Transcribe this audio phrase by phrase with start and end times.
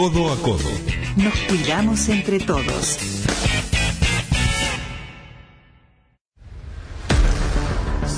[0.00, 0.70] Codo a codo.
[1.16, 2.98] Nos cuidamos entre todos.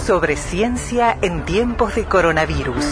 [0.06, 2.84] Sobre ciencia en tiempos de coronavirus.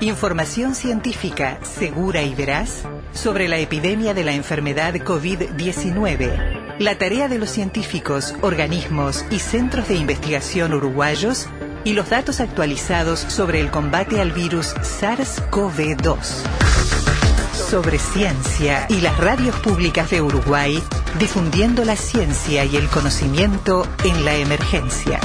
[0.00, 2.82] Información científica segura y veraz
[3.14, 6.76] sobre la epidemia de la enfermedad COVID-19.
[6.78, 11.48] La tarea de los científicos, organismos y centros de investigación uruguayos
[11.84, 17.15] y los datos actualizados sobre el combate al virus SARS-CoV-2.
[17.56, 20.80] Sobre ciencia y las radios públicas de Uruguay,
[21.18, 25.18] difundiendo la ciencia y el conocimiento en la emergencia.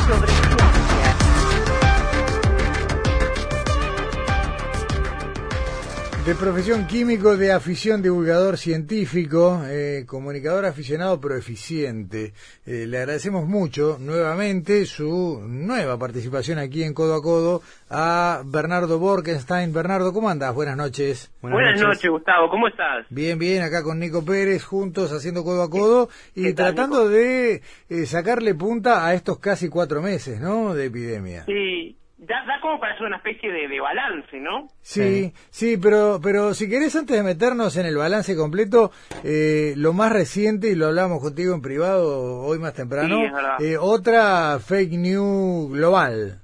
[6.31, 12.31] De profesión químico, de afición divulgador científico, eh, comunicador aficionado pero eficiente.
[12.65, 18.97] Eh, le agradecemos mucho nuevamente su nueva participación aquí en Codo a Codo a Bernardo
[18.97, 19.73] Borkenstein.
[19.73, 20.55] Bernardo, ¿cómo andas?
[20.55, 21.33] Buenas noches.
[21.41, 22.09] Buenas, noches.
[22.09, 22.49] Gustavo.
[22.49, 23.05] ¿Cómo estás?
[23.09, 28.05] Bien, bien, acá con Nico Pérez, juntos haciendo Codo a Codo y tratando de eh,
[28.05, 30.73] sacarle punta a estos casi cuatro meses, ¿no?
[30.73, 31.43] De epidemia.
[31.43, 34.67] Sí, da, da como para hacer una especie de, de balance, ¿no?
[34.81, 38.91] Sí, sí, pero, pero si querés, antes de meternos en el balance completo,
[39.23, 43.19] eh, lo más reciente, y lo hablamos contigo en privado hoy más temprano,
[43.59, 46.41] Sí, eh, otra fake news global.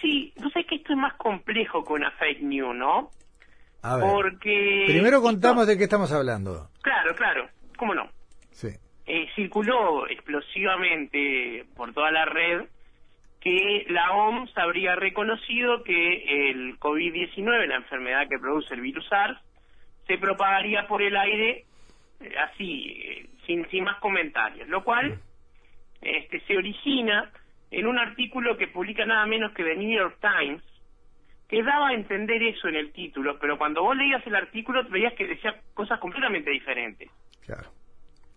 [0.00, 3.10] Sí, no sé que esto es más complejo que una fake news, ¿no?
[3.82, 4.84] A ver, Porque...
[4.86, 6.68] primero contamos esto- de qué estamos hablando.
[6.82, 8.08] Claro, claro, ¿cómo no?
[8.52, 8.68] Sí.
[9.06, 12.62] Eh, circuló explosivamente por toda la red
[13.40, 19.38] que la OMS habría reconocido que el COVID-19, la enfermedad que produce el virus SARS,
[20.06, 21.64] se propagaría por el aire
[22.20, 25.20] eh, así, eh, sin, sin más comentarios, lo cual
[26.00, 27.30] este, se origina
[27.70, 30.62] en un artículo que publica nada menos que The New York Times,
[31.48, 35.14] que daba a entender eso en el título, pero cuando vos leías el artículo veías
[35.14, 37.10] que decía cosas completamente diferentes.
[37.44, 37.70] Claro,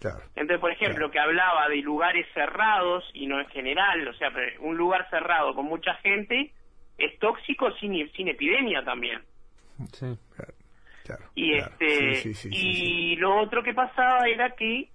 [0.01, 0.19] claro.
[0.35, 4.75] Entonces, por ejemplo, que hablaba de lugares cerrados y no en general, o sea, un
[4.75, 6.51] lugar cerrado con mucha gente
[6.97, 9.21] es tóxico sin, sin epidemia también.
[9.97, 10.17] Claro,
[11.05, 11.71] claro, Y claro.
[11.71, 13.15] este Sí, sí, sí, sí, y sí.
[13.15, 14.89] lo otro que pasaba era que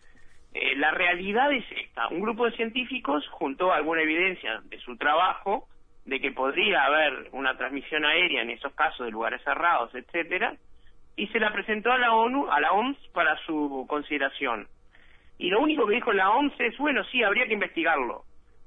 [0.54, 5.68] eh, la realidad es esta, un grupo de científicos juntó alguna evidencia de su trabajo
[6.04, 10.56] de que podría haber una transmisión aérea en esos casos de lugares cerrados, etcétera,
[11.16, 14.68] y se la presentó a la ONU, a la OMS para su consideración.
[15.38, 18.24] Y lo único que dijo la OMS es, bueno, sí, habría que investigarlo,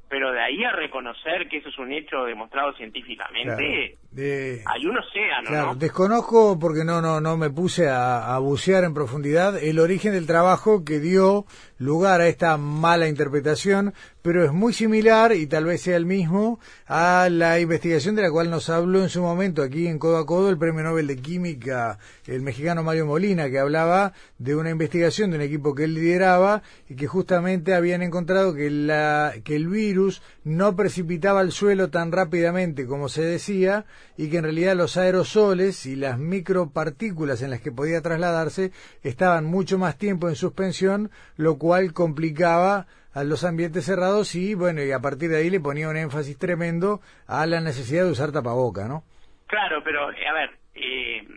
[0.10, 4.00] pero de ahí a reconocer que eso es un hecho demostrado científicamente, Claro.
[4.12, 5.76] De- hay un océano, Claro, ¿no?
[5.76, 10.26] desconozco porque no no no me puse a, a bucear en profundidad el origen del
[10.26, 11.46] trabajo que dio
[11.78, 16.60] lugar a esta mala interpretación, pero es muy similar y tal vez sea el mismo
[16.88, 20.26] a la investigación de la cual nos habló en su momento aquí en Codo a
[20.26, 25.32] Codo el Premio Nobel de Química, el mexicano Mario Molina, que hablaba de una investigación
[25.32, 29.68] de un equipo que él lideraba y que justamente habían encontrado que la que el
[29.68, 33.86] virus no precipitaba al suelo tan rápidamente como se decía
[34.18, 39.46] y que en realidad los aerosoles y las micropartículas en las que podía trasladarse estaban
[39.46, 44.92] mucho más tiempo en suspensión, lo cual complicaba a los ambientes cerrados y bueno, y
[44.92, 48.88] a partir de ahí le ponía un énfasis tremendo a la necesidad de usar tapaboca,
[48.88, 49.04] ¿no?
[49.48, 51.28] Claro, pero eh, a ver, eh,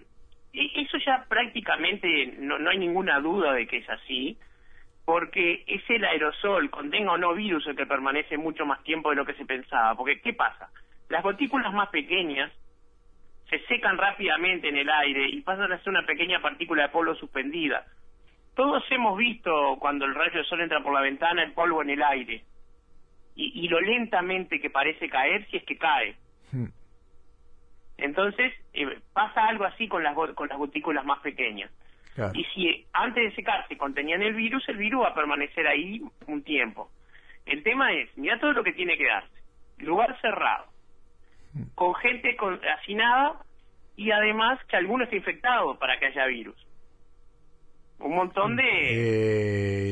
[0.53, 4.37] eso ya prácticamente no, no hay ninguna duda de que es así,
[5.05, 9.17] porque es el aerosol, contenga o no virus, el que permanece mucho más tiempo de
[9.17, 9.95] lo que se pensaba.
[9.97, 10.69] Porque, ¿qué pasa?
[11.09, 12.53] Las gotículas más pequeñas
[13.51, 17.15] se secan rápidamente en el aire y pasan a ser una pequeña partícula de polvo
[17.15, 17.85] suspendida.
[18.55, 21.91] Todos hemos visto cuando el rayo de sol entra por la ventana el polvo en
[21.91, 22.45] el aire
[23.35, 26.17] y, y lo lentamente que parece caer si es que cae.
[26.51, 26.69] Hmm.
[27.99, 31.71] Entonces, eh, pasa algo así con las, con las gotículas más pequeñas.
[32.15, 32.33] Claro.
[32.35, 36.43] Y si antes de secarse contenían el virus, el virus va a permanecer ahí un
[36.43, 36.91] tiempo.
[37.47, 39.43] El tema es, mira todo lo que tiene que darse.
[39.79, 40.67] Lugar cerrado,
[41.75, 43.41] con gente con, hacinada
[43.97, 46.57] y además que alguno esté infectado para que haya virus.
[48.05, 48.63] Un montón de...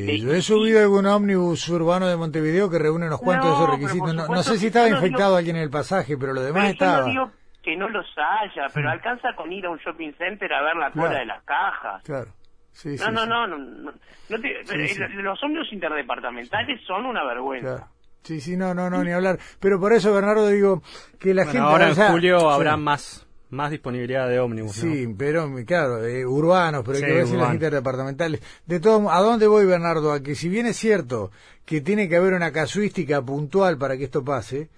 [0.03, 3.53] Eh, de- yo he subido algún ómnibus urbano de Montevideo que reúne unos cuantos de
[3.53, 4.15] No, esos requisitos.
[4.15, 6.63] No, no sé si estaba yo no infectado alguien en el pasaje, pero lo demás
[6.63, 7.01] Pero yo estaba.
[7.03, 7.31] no digo
[7.63, 10.91] que no los haya, pero alcanza con ir a un shopping center a ver la
[10.91, 11.19] cola Claro.
[11.21, 12.03] de las cajas.
[12.03, 12.33] Claro.
[12.73, 13.29] Sí, sí, No, no, sí.
[13.29, 13.93] no, no, no,
[14.31, 15.03] no te- Sí, sí.
[15.03, 17.77] eh, Los ómnibus interdepartamentales son una vergüenza.
[17.77, 17.87] Claro.
[18.23, 19.39] Sí, sí, no, no, no, ni hablar.
[19.61, 20.83] Pero por eso, Bernardo, digo
[21.19, 21.67] que la Bueno, gente...
[21.73, 22.47] ahora o en julio sí.
[22.51, 24.83] habrá más, más disponibilidad de ómnibus.
[24.83, 24.93] ¿no?
[24.93, 28.41] Sí, pero claro, eh, urbanos, pero hay Sí, que ver si las interdepartamentales.
[28.67, 30.13] De todo, ¿a dónde voy, Bernardo?
[30.13, 31.31] A que si bien es cierto
[31.65, 34.69] que tiene que haber una casuística puntual para que esto pase,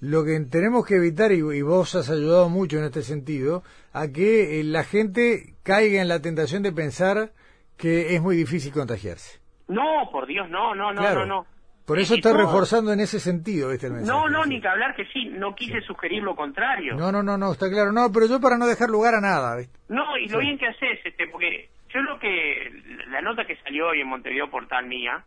[0.00, 4.60] lo que tenemos que evitar, y, vos has ayudado mucho en este sentido, a que
[4.60, 7.32] eh, la gente caiga en la tentación de pensar
[7.76, 9.40] que es muy difícil contagiarse.
[9.68, 11.46] No, por Dios, no, no, no, no, no.
[11.88, 14.06] Por eso estoy reforzando en ese sentido este mensaje.
[14.06, 16.94] No, no, ni que hablar que sí, no quise sugerir lo contrario.
[16.94, 17.92] No, no, no, no, está claro.
[17.92, 19.56] No, pero yo para no dejar lugar a nada.
[19.88, 22.70] No, y lo bien que haces, este, porque yo lo que,
[23.08, 25.24] la nota que salió hoy en Montevideo Portal mía,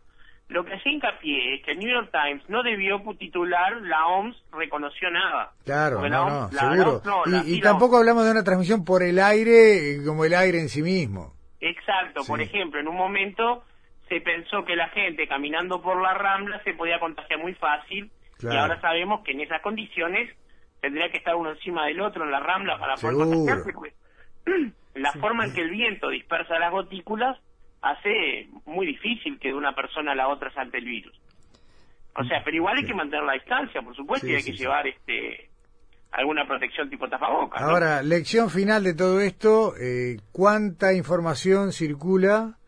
[0.50, 4.36] lo que hacía hincapié es que el New York Times no debió titular la OMS
[4.52, 5.50] reconoció nada.
[5.64, 7.02] Claro, no, no, seguro.
[7.44, 10.82] y, tampoco hablamos de una transmisión por el aire eh, como el aire en sí
[10.82, 11.32] mismo.
[11.60, 13.64] Exacto, por ejemplo, en un momento
[14.12, 18.10] se pensó que la gente caminando por la rambla se podía contagiar muy fácil
[18.42, 20.30] y ahora sabemos que en esas condiciones
[20.82, 23.72] tendría que estar uno encima del otro en la rambla para poder contagiarse.
[23.72, 23.94] Pues.
[24.94, 27.38] la forma en que el viento dispersa las gotículas
[27.80, 31.18] hace muy difícil que de una persona a la otra salte el virus.
[32.14, 34.86] O sea, pero igual hay que mantener la distancia, por supuesto, y hay que llevar
[34.86, 35.48] este
[36.10, 37.62] alguna protección tipo tapabocas.
[37.62, 42.58] Ahora, lección final de todo esto, eh, ¿cuánta información circula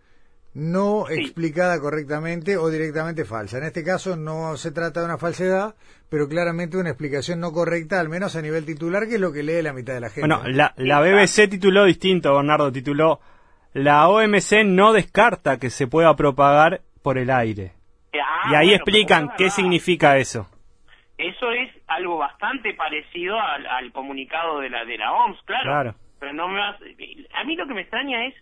[0.55, 3.59] no explicada correctamente o directamente falsa.
[3.59, 5.75] En este caso no se trata de una falsedad,
[6.09, 9.43] pero claramente una explicación no correcta, al menos a nivel titular, que es lo que
[9.43, 10.29] lee la mitad de la gente.
[10.29, 13.21] Bueno, la, la BBC tituló distinto, Bernardo, tituló
[13.73, 17.73] La OMC no descarta que se pueda propagar por el aire.
[18.15, 20.49] Ah, y ahí explican qué significa eso.
[21.19, 25.95] Eso es algo bastante parecido al, comunicado de la de la OMS, claro.
[26.21, 28.35] Pero no me a mí lo que me extraña es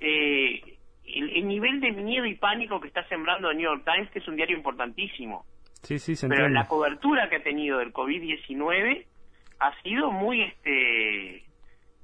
[0.00, 0.75] eh,
[1.06, 4.28] el, nivel de miedo y pánico que está sembrando el New York Times, que es
[4.28, 5.44] un diario importantísimo.
[5.82, 9.06] Sí, sí, se Pero la cobertura que ha tenido del COVID-19
[9.60, 11.44] ha sido muy este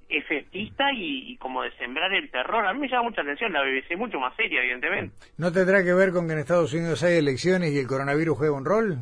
[0.09, 2.67] efectista y, como de sembrar el terror.
[2.67, 5.15] A mí me llama mucha atención, la BBC es mucho más seria, evidentemente.
[5.39, 8.55] ¿No tendrá que ver con que en Estados Unidos hay elecciones y el coronavirus juega
[8.55, 8.99] un rol?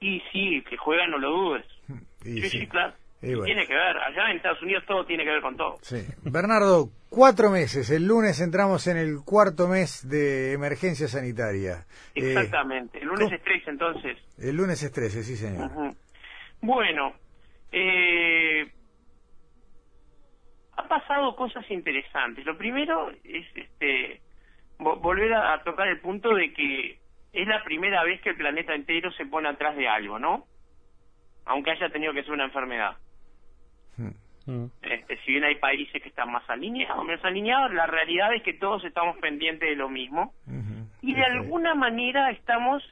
[0.00, 1.66] Y sí, que juega, no lo dudes.
[2.22, 2.94] sí, sí, claro.
[3.24, 5.76] Tiene que ver, allá en Estados Unidos todo tiene que ver con todo.
[5.82, 5.96] Sí.
[6.24, 11.86] Bernardo, cuatro meses, el lunes entramos en el cuarto mes de emergencia sanitaria.
[12.14, 14.18] Eh, Exactamente, el lunes es 13 entonces.
[14.38, 15.70] El lunes es 13, sí señor.
[16.60, 17.14] Bueno,
[17.72, 18.70] eh,
[20.76, 22.44] ha pasado cosas interesantes.
[22.44, 24.20] Lo primero es este
[24.78, 26.98] volver a tocar el punto de que
[27.32, 30.46] es la primera vez que el planeta entero se pone atrás de algo, ¿no?
[31.46, 32.96] Aunque haya tenido que ser una enfermedad.
[34.46, 34.66] Mm.
[34.82, 38.52] Este, si bien hay países que están más alineados, menos alineados, la realidad es que
[38.52, 40.34] todos estamos pendientes de lo mismo
[41.00, 42.82] y de alguna manera estamos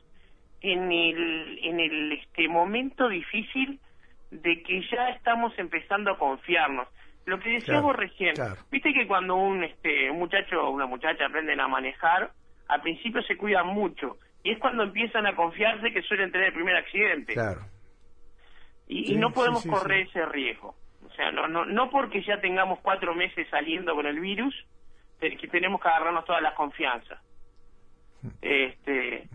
[0.61, 3.81] en el en el este momento difícil
[4.31, 6.89] de que ya estamos empezando a confiarnos.
[7.27, 8.35] Lo que decíamos recién,
[8.71, 12.31] viste que cuando un este un muchacho o una muchacha aprenden a manejar,
[12.69, 16.55] al principio se cuidan mucho y es cuando empiezan a confiarse que suelen tener el
[16.55, 17.35] primer accidente.
[18.89, 20.75] Y, no podemos correr ese riesgo.
[21.13, 24.55] O sea, no, no, no porque ya tengamos cuatro meses saliendo con el virus,
[25.21, 27.21] que tenemos que agarrarnos todas las confianzas.
[28.41, 29.29] Este,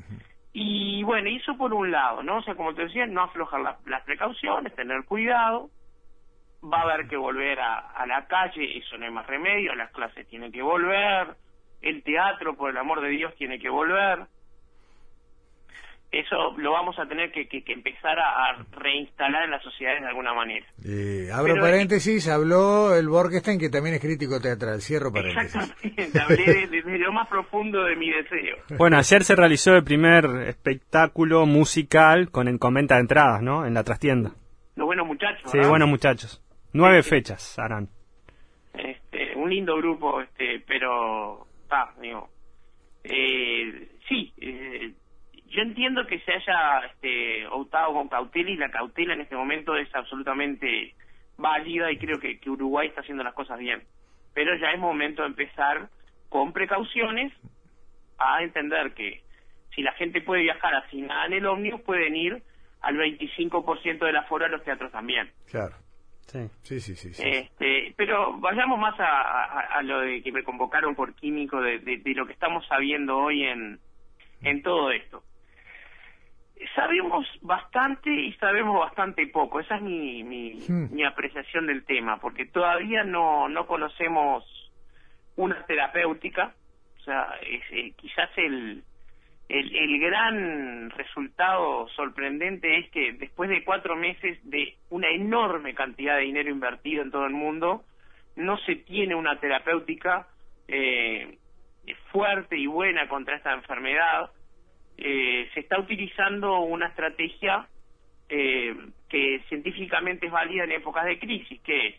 [0.54, 2.38] y bueno, eso por un lado, ¿no?
[2.38, 5.70] O sea, como te decía, no aflojar las precauciones, tener cuidado.
[6.64, 9.92] Va a haber que volver a, a la calle, eso no hay más remedio, las
[9.92, 11.36] clases tienen que volver,
[11.82, 14.26] el teatro, por el amor de Dios, tiene que volver
[16.12, 20.34] eso lo vamos a tener que, que, empezar a, reinstalar en las sociedades de alguna
[20.34, 20.66] manera.
[20.86, 25.56] Eh, abro paréntesis, habló el Borgestein, que también es crítico teatral, cierro paréntesis.
[25.56, 28.58] Exactamente, hablé de, lo más profundo de mi deseo.
[28.78, 33.66] Bueno, ayer se realizó el primer espectáculo musical con, en, venta de entradas, ¿no?
[33.66, 34.32] En la trastienda.
[34.76, 35.52] Los buenos muchachos.
[35.52, 36.44] Sí, buenos muchachos.
[36.74, 37.90] Nueve fechas harán.
[38.74, 42.30] Este, un lindo grupo, este, pero, ah, digo,
[43.04, 43.37] eh,
[45.58, 49.76] yo entiendo que se haya este, optado con cautela y la cautela en este momento
[49.76, 50.94] es absolutamente
[51.36, 53.82] válida y creo que, Uruguay está haciendo las cosas bien.
[54.36, 55.90] Pero ya es momento de empezar
[56.30, 57.34] con precauciones
[58.20, 59.24] a entender que
[59.74, 62.44] si la gente puede viajar así nada en el ómnibus, pueden ir
[62.82, 65.32] al 25% de la fora a los teatros también.
[65.50, 65.74] Claro.
[66.22, 67.14] Sí, sí, sí.
[67.14, 72.14] sí, Este, pero vayamos más a, lo de que me convocaron por químico, de, de,
[72.14, 73.80] lo que estamos sabiendo hoy en,
[74.44, 75.24] en todo esto
[76.76, 79.60] sabemos bastante y sabemos bastante poco.
[79.60, 80.94] Esa es mi, mi, hmm.
[80.94, 84.44] mi apreciación del tema, porque todavía no, no conocemos
[85.36, 86.54] una terapéutica.
[87.00, 88.84] O sea, es, eh, quizás el,
[89.50, 96.18] el, el gran resultado sorprendente es que después de cuatro meses de una enorme cantidad
[96.18, 97.84] de dinero invertido en todo el mundo,
[98.36, 100.28] no se tiene una terapéutica
[100.68, 101.38] eh,
[102.12, 104.32] fuerte y buena contra esta enfermedad
[104.98, 107.68] eh, se está utilizando una estrategia
[108.30, 108.76] eh,
[109.10, 111.96] que científicamente es válida en épocas de crisis, que es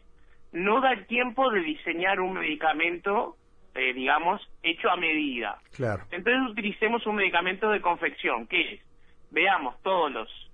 [0.52, 3.36] no da el tiempo de diseñar un medicamento,
[3.74, 5.58] eh, digamos, hecho a medida.
[5.74, 6.04] Claro.
[6.10, 8.80] Entonces utilicemos un medicamento de confección, que es,
[9.30, 10.50] veamos todos los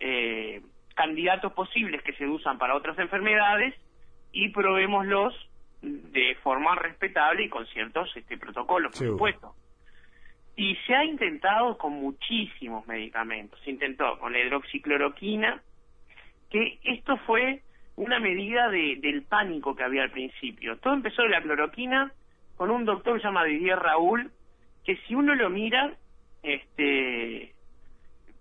[0.00, 0.62] eh,
[0.94, 3.74] candidatos posibles que se usan para otras enfermedades
[4.32, 5.34] y probémoslos
[5.80, 9.54] de forma respetable y con ciertos este, protocolos, por supuesto.
[10.56, 13.58] Y se ha intentado con muchísimos medicamentos.
[13.64, 15.62] Se intentó con la hidroxicloroquina,
[16.50, 17.62] que esto fue
[17.96, 20.78] una medida de, del pánico que había al principio.
[20.78, 22.12] Todo empezó de la cloroquina
[22.56, 24.30] con un doctor que se llama Didier Raúl,
[24.84, 25.94] que si uno lo mira,
[26.42, 27.54] este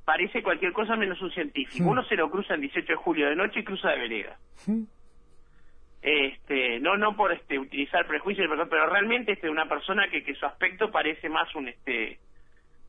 [0.06, 1.89] parece cualquier cosa menos un científico.
[1.89, 4.38] Uno se lo cruza el 18 de julio de noche y cruza de vereda.
[6.01, 10.46] Este, no no por este utilizar prejuicios, pero realmente este una persona que, que su
[10.46, 12.17] aspecto parece más un este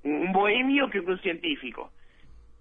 [0.05, 1.93] un bohemio que un científico.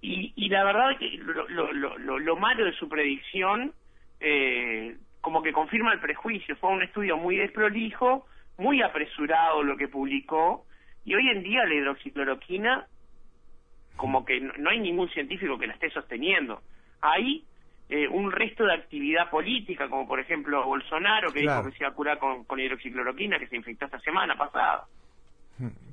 [0.01, 3.73] Y, y la verdad que lo, lo, lo, lo malo de su predicción
[4.19, 6.55] eh, como que confirma el prejuicio.
[6.57, 8.25] Fue un estudio muy desprolijo,
[8.57, 10.65] muy apresurado lo que publicó,
[11.05, 12.87] y hoy en día la hidroxicloroquina,
[13.95, 16.61] como que no, hay ningún científico que la esté sosteniendo.
[17.01, 17.43] Hay
[17.91, 21.89] eh, un resto de actividad política, como por ejemplo Bolsonaro, que dijo que se iba
[21.89, 24.85] a curar con, con hidroxicloroquina, que se infectó esta semana pasada.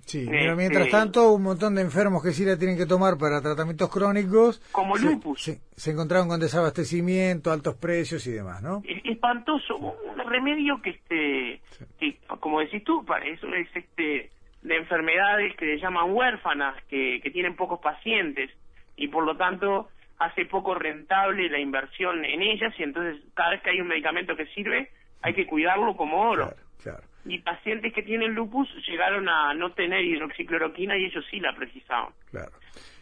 [0.07, 3.19] Sí, pero mientras este, tanto un montón de enfermos que sí la tienen que tomar
[3.19, 4.61] para tratamientos crónicos.
[4.71, 5.43] Como lupus.
[5.43, 8.81] Se, se, encontraron con desabastecimiento, altos precios y demás, ¿no?
[8.85, 11.61] Es espantoso, un remedio que este,
[11.99, 14.31] que, como decís tú, eso es este
[14.62, 18.52] de enfermedades que le llaman huérfanas, que, que tienen pocos pacientes
[18.97, 19.88] y por lo tanto
[20.19, 24.37] hace poco rentable la inversión en ellas y entonces cada vez que hay un medicamento
[24.37, 24.91] que sirve
[25.23, 26.55] hay que cuidarlo como oro.
[26.83, 31.55] Claro, Y pacientes que tienen lupus llegaron a no tener hidroxicloroquina y ellos sí la
[31.55, 32.13] precisaban.
[32.31, 32.53] Claro.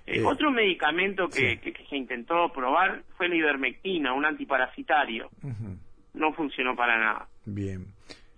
[0.06, 5.28] Eh, otro medicamento que, que, se intentó probar fue la ivermectina, un antiparasitario.
[6.14, 7.28] No funcionó para nada.
[7.44, 7.86] Bien.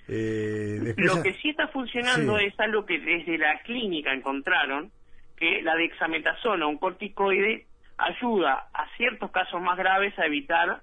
[0.09, 4.91] Eh, Lo que sí está funcionando es algo que desde la clínica encontraron,
[5.37, 7.67] que la dexametasona, un corticoide,
[7.99, 10.81] ayuda a ciertos casos más graves a evitar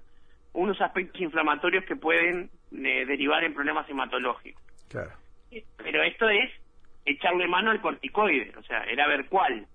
[0.52, 4.62] unos aspectos inflamatorios que pueden eh, derivar en problemas hematológicos.
[4.88, 5.12] Claro.
[5.78, 6.50] Pero esto es
[7.04, 9.66] echarle mano al corticoide, o sea, era ver cuál.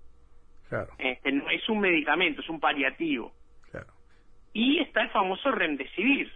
[0.68, 0.92] Claro.
[0.98, 3.32] Este, no es un medicamento, es un paliativo.
[3.70, 3.92] Claro.
[4.52, 6.32] Y está el famoso remdesivir.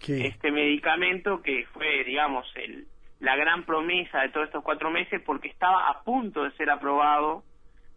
[0.00, 2.88] Este medicamento que fue, digamos, el,
[3.20, 7.44] la gran promesa de todos estos cuatro meses porque estaba a punto de ser aprobado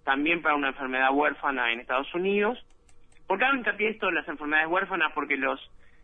[0.05, 2.57] también para una enfermedad huérfana en Estados Unidos.
[3.27, 5.11] ¿Por qué hago hincapié esto de las enfermedades huérfanas?
[5.13, 5.59] Porque los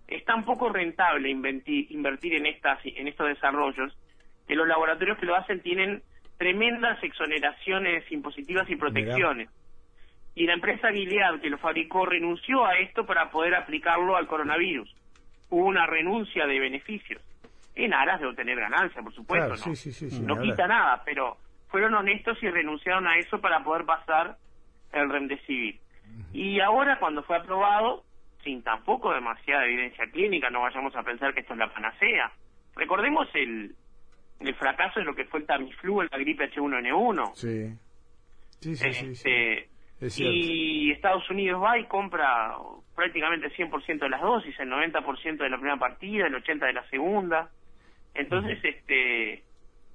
[0.08, 3.98] es tan poco rentable invertir, invertir en, estas, en estos desarrollos
[4.46, 6.03] que los laboratorios que lo hacen tienen
[6.38, 9.50] tremendas exoneraciones impositivas y protecciones.
[10.36, 14.93] Y la empresa Gilead que lo fabricó renunció a esto para poder aplicarlo al coronavirus
[15.51, 17.22] hubo una renuncia de beneficios,
[17.75, 20.36] en aras de obtener ganancia, por supuesto, ¿no?
[20.36, 21.38] no quita nada, pero
[21.72, 24.38] fueron honestos y renunciaron a eso para poder pasar
[24.92, 25.80] el remdesivir.
[26.34, 28.04] Y ahora cuando fue aprobado,
[28.44, 32.32] sin tampoco demasiada evidencia clínica, no vayamos a pensar que esto es la panacea.
[32.75, 33.74] Recordemos el,
[34.40, 37.34] el fracaso de lo que fue el Tamiflu, la gripe H1N1.
[37.36, 37.74] Sí.
[38.60, 39.70] Sí, sí, sí, este,
[40.18, 42.56] y Estados Unidos va y compra
[42.96, 46.74] prácticamente el 100% de las dosis, el 90% de la primera partida, el 80% de
[46.74, 47.50] la segunda.
[48.13, 49.44] Entonces, este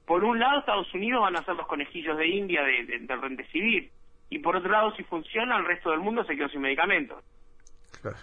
[0.06, 3.46] por un lado Estados Unidos van a ser los conejillos de India de, de, del
[3.48, 3.90] civil
[4.30, 7.22] y por otro lado si funciona el resto del mundo se quedó sin medicamentos.
[8.00, 8.18] Claro,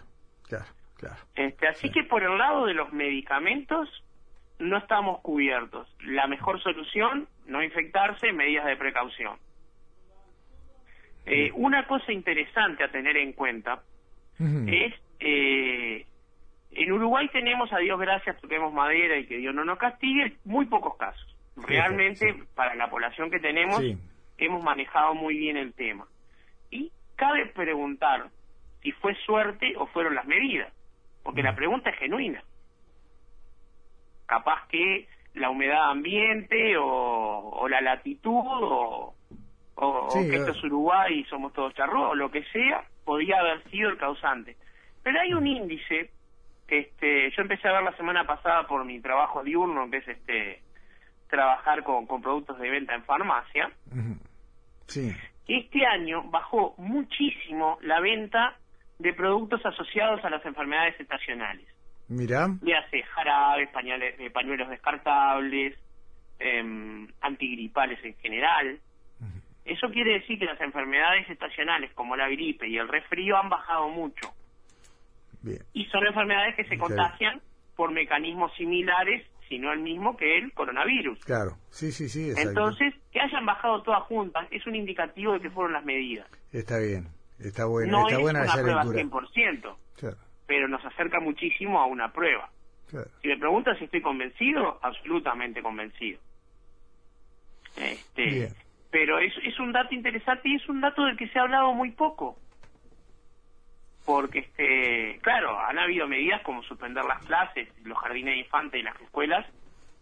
[0.47, 0.65] claro,
[0.97, 1.17] claro.
[1.35, 4.03] Este, así que por el lado de los medicamentos
[4.59, 5.93] no estamos cubiertos.
[6.05, 9.37] La mejor solución, no infectarse, medidas de precaución.
[11.25, 13.81] Eh, una cosa interesante a tener en cuenta
[14.67, 16.05] es, eh,
[16.71, 20.65] en Uruguay tenemos, a Dios gracias, toquemos madera y que Dios no nos castigue, muy
[20.65, 21.32] pocos casos.
[21.55, 23.81] Realmente, para la población que tenemos,
[24.37, 26.07] hemos manejado muy bien el tema.
[26.71, 28.29] Y cabe preguntar
[28.81, 30.73] si fue suerte o fueron las medidas,
[31.23, 32.43] porque la pregunta es genuina.
[34.25, 39.15] Capaz que la humedad ambiente o, o la latitud o,
[39.75, 43.63] o, que esto es Uruguay y somos todos charros, o lo que sea, podía haber
[43.69, 44.57] sido el causante.
[45.03, 46.11] Pero hay un índice
[46.67, 50.07] que este, yo empecé a ver la semana pasada por mi trabajo diurno, que es
[50.07, 50.61] este
[51.33, 53.71] trabajar con, con productos de venta en farmacia.
[54.85, 55.11] Sí.
[55.47, 58.55] Este año bajó muchísimo la venta
[58.99, 61.65] de productos asociados a las enfermedades estacionales.
[62.07, 62.49] Mira.
[62.61, 65.75] Ya hace jarabes, pañales, eh, pañuelos descartables,
[66.39, 68.79] eh, antigripales en general.
[69.65, 73.89] Eso quiere decir que las enfermedades estacionales como la gripe y el resfrío han bajado
[73.89, 74.29] mucho.
[75.73, 77.41] Y son enfermedades que se contagian
[77.75, 81.23] por mecanismos similares, si no el mismo que el coronavirus.
[81.25, 82.31] Claro, sí, sí, sí.
[82.35, 86.27] Entonces, que hayan bajado todas juntas es un indicativo de que fueron las medidas.
[86.51, 87.07] Está bien,
[87.39, 87.91] está bueno.
[87.91, 89.75] No está es buena una prueba 100%,
[90.47, 92.49] pero nos acerca muchísimo a una prueba.
[93.21, 96.19] Si me preguntas si estoy convencido, absolutamente convencido.
[97.75, 98.51] Este,
[98.89, 101.73] pero es, es un dato interesante y es un dato del que se ha hablado
[101.73, 102.37] muy poco
[104.05, 108.83] porque este claro han habido medidas como suspender las clases los jardines de infantes y
[108.83, 109.45] las escuelas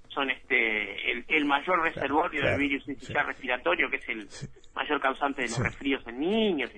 [0.09, 4.27] son este el, mayor reservorio del virus respiratorio que es el
[4.73, 6.71] mayor causante de los resfríos en niños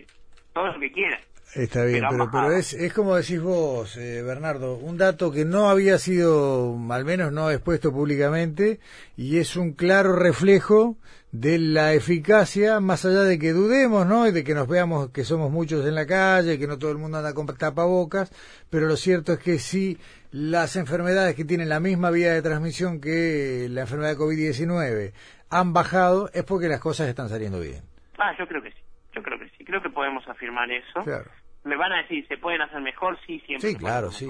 [0.53, 1.20] todo lo que quieran
[1.55, 5.69] Está bien, pero, pero, es, es como decís vos, eh, Bernardo, un dato que no
[5.69, 8.79] había sido, al menos no expuesto públicamente,
[9.17, 10.97] y es un claro reflejo
[11.31, 14.27] de la eficacia, más allá de que dudemos, ¿no?
[14.27, 17.00] Y de que nos veamos que somos muchos en la calle, que no todo el
[17.00, 18.31] mundo anda con tapabocas,
[18.69, 19.97] pero lo cierto es que si
[20.31, 25.13] las enfermedades que tienen la misma vía de transmisión que la enfermedad de COVID-19
[25.50, 27.81] han bajado, es porque las cosas están saliendo bien.
[28.19, 28.77] Ah, yo creo que sí,
[29.13, 31.01] yo creo que sí, creo que podemos afirmar eso.
[31.03, 31.29] Claro
[31.63, 33.17] me van a decir, ¿se pueden hacer mejor?
[33.25, 33.70] Sí, siempre.
[33.70, 34.27] Sí, claro, sí.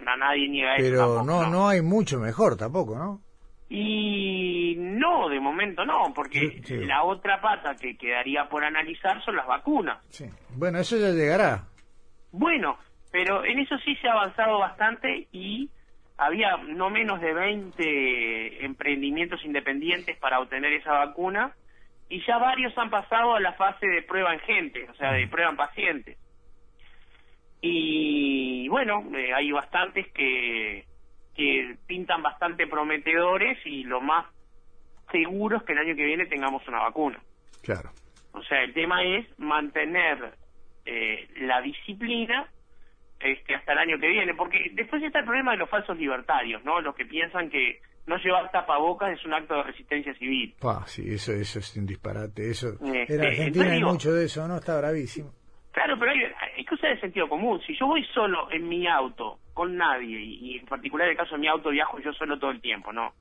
[0.00, 0.90] nadie niega eso.
[0.90, 3.20] Pero no, no hay mucho mejor tampoco, ¿no?
[3.68, 9.46] Y no, de momento no, porque la otra pata que quedaría por analizar son las
[9.46, 9.98] vacunas.
[10.10, 10.26] Sí.
[10.50, 11.64] Bueno, eso ya llegará.
[12.32, 12.76] Bueno,
[13.10, 15.70] pero en eso sí se ha avanzado bastante y
[16.18, 21.54] había no menos de 20 emprendimientos independientes para obtener esa vacuna
[22.12, 25.26] y ya varios han pasado a la fase de prueba en gente, o sea, de
[25.28, 26.18] prueba en pacientes.
[27.62, 30.84] Y bueno, eh, hay bastantes que,
[31.34, 34.26] que pintan bastante prometedores y lo más
[35.10, 37.18] seguro es que el año que viene tengamos una vacuna.
[37.62, 37.88] Claro.
[38.32, 40.34] O sea, el tema es mantener
[40.84, 42.46] eh, la disciplina
[43.20, 46.62] este, hasta el año que viene, porque después está el problema de los falsos libertarios,
[46.62, 46.78] ¿no?
[46.82, 50.54] Los que piensan que no llevar tapabocas es un acto de resistencia civil.
[50.62, 52.50] Ah, sí, eso, eso es un disparate.
[52.50, 54.56] Eso, este, en Argentina hay mucho de eso, ¿no?
[54.56, 55.32] Está bravísimo.
[55.72, 56.18] Claro, pero hay,
[56.56, 57.60] hay que usar el sentido común.
[57.66, 61.40] Si yo voy solo en mi auto, con nadie, y, en particular el caso de
[61.40, 63.12] mi auto viajo yo solo todo el tiempo, ¿no?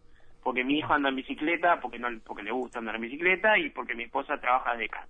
[0.44, 3.70] Porque mi hijo anda en bicicleta, porque no porque le gusta andar en bicicleta y
[3.70, 5.08] porque mi esposa trabaja de casa.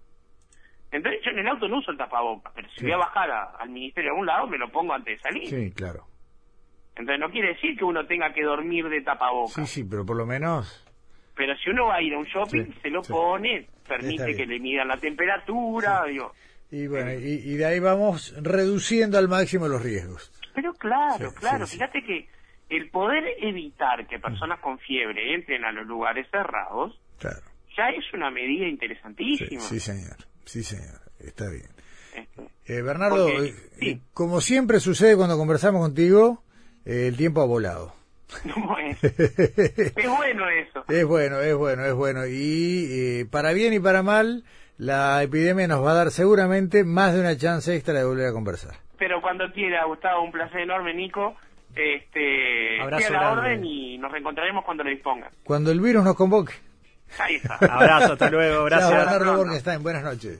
[0.91, 3.69] Entonces yo en el auto no uso el tapabocas, pero si voy a bajar al
[3.69, 5.47] ministerio a algún lado me lo pongo antes de salir.
[5.47, 6.10] Sí, claro.
[6.95, 9.69] Entonces no quiere decir que uno tenga que dormir de tapabocas.
[9.69, 10.85] Sí, sí, pero por lo menos...
[11.35, 14.59] Pero si uno va a ir a un shopping, se lo pone, permite que le
[14.59, 16.33] midan la temperatura, digo
[16.71, 20.31] y bueno, y, de ahí vamos reduciendo al máximo los riesgos.
[20.55, 22.29] Pero claro, claro, fíjate que
[22.69, 26.97] el poder evitar que personas con fiebre entren a los lugares cerrados
[27.77, 29.59] ya es una medida interesantísima.
[29.59, 31.67] Sí, señor, sí, señor, está bien.
[32.15, 36.41] Este, eh, Bernardo, eh, como siempre sucede cuando conversamos contigo,
[36.85, 37.93] el tiempo ha volado.
[38.45, 39.03] No es.
[39.03, 40.85] es bueno eso.
[40.87, 42.21] Es bueno, es bueno, es bueno.
[42.27, 44.43] Y para bien y para mal,
[44.77, 48.31] la epidemia nos va a dar seguramente más de una chance extra de volver a
[48.31, 48.75] conversar.
[48.97, 51.35] Pero cuando quiera, Gustavo, un placer enorme, Nico.
[51.75, 55.29] Este, Abrazo la orden y nos reencontraremos cuando lo disponga.
[55.43, 56.53] Cuando el virus nos convoque.
[57.19, 57.55] Ahí está.
[57.55, 59.57] Abrazo, hasta luego, gracias.
[59.57, 60.39] está en buenas noches.